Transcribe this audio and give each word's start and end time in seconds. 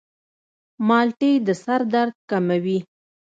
مالټې 0.87 1.31
د 1.45 1.49
سر 1.63 1.81
درد 1.93 2.15
کموي. 2.29 2.79